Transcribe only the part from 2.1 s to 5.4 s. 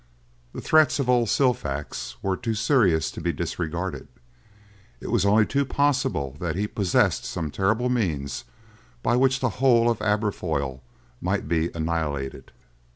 were too serious to be disregarded. It was